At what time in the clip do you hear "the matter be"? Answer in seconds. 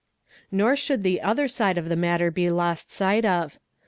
1.87-2.49